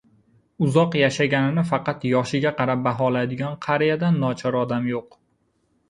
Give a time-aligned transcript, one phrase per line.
[0.67, 5.21] Uzoq yashaganini faqat yoshi-ga qarab baholaydigan qariyadan nochor odam yo‘q.